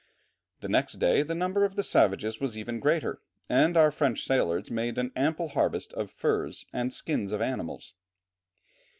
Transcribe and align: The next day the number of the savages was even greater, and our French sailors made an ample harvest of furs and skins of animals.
The 0.61 0.67
next 0.67 0.93
day 0.93 1.21
the 1.21 1.35
number 1.35 1.63
of 1.63 1.75
the 1.75 1.83
savages 1.83 2.39
was 2.39 2.57
even 2.57 2.79
greater, 2.79 3.21
and 3.47 3.77
our 3.77 3.91
French 3.91 4.23
sailors 4.25 4.71
made 4.71 4.97
an 4.97 5.11
ample 5.15 5.49
harvest 5.49 5.93
of 5.93 6.09
furs 6.09 6.65
and 6.73 6.91
skins 6.91 7.31
of 7.31 7.39
animals. 7.39 7.93